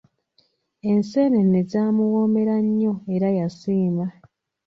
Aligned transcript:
Enseenene 0.89 1.59
zaamuwoomera 1.71 2.55
nnyo 2.65 2.93
era 3.15 3.29
yasiima. 3.37 4.05